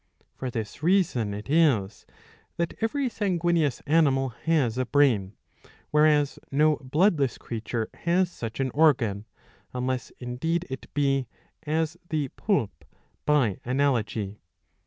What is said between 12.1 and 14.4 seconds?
Poulp, by analogy.